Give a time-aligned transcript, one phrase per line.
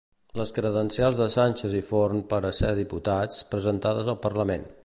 [0.39, 4.71] Les credencials de Sànchez i Forn per a ser diputats, presentades al Parlament.